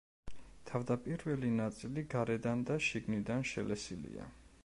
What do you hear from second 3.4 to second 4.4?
შელესილია.